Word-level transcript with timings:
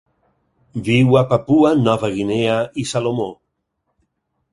Viu 0.87 1.17
a 1.19 1.21
Papua 1.33 1.73
Nova 1.81 2.09
Guinea 2.15 2.55
i 2.85 2.87
Salomó. 2.93 3.29